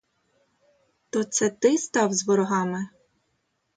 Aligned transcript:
То 1.09 1.23
це 1.23 1.49
ти 1.49 1.77
став 1.77 2.13
з 2.13 2.27
ворогами? 2.27 2.87